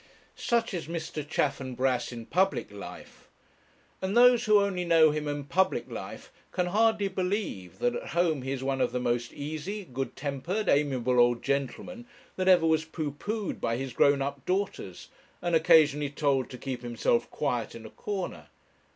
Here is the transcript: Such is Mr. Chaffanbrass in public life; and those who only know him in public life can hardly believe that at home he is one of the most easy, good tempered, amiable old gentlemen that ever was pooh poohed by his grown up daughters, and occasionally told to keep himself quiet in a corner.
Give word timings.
Such 0.35 0.73
is 0.73 0.87
Mr. 0.87 1.21
Chaffanbrass 1.23 2.11
in 2.11 2.25
public 2.25 2.71
life; 2.71 3.29
and 4.01 4.17
those 4.17 4.45
who 4.45 4.59
only 4.59 4.83
know 4.83 5.11
him 5.11 5.27
in 5.27 5.43
public 5.43 5.91
life 5.91 6.31
can 6.51 6.65
hardly 6.65 7.07
believe 7.07 7.77
that 7.77 7.93
at 7.93 8.07
home 8.07 8.41
he 8.41 8.51
is 8.51 8.63
one 8.63 8.81
of 8.81 8.93
the 8.93 8.99
most 8.99 9.31
easy, 9.31 9.85
good 9.85 10.15
tempered, 10.15 10.67
amiable 10.67 11.19
old 11.19 11.43
gentlemen 11.43 12.07
that 12.35 12.47
ever 12.47 12.65
was 12.65 12.83
pooh 12.83 13.11
poohed 13.11 13.59
by 13.61 13.77
his 13.77 13.93
grown 13.93 14.23
up 14.23 14.43
daughters, 14.47 15.09
and 15.39 15.53
occasionally 15.55 16.09
told 16.09 16.49
to 16.49 16.57
keep 16.57 16.81
himself 16.81 17.29
quiet 17.29 17.75
in 17.75 17.85
a 17.85 17.91
corner. 17.91 18.47